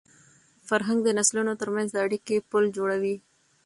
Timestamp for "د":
1.03-1.09, 1.91-1.97